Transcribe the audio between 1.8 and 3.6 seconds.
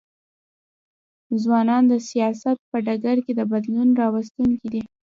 د سیاست په ډګر کي د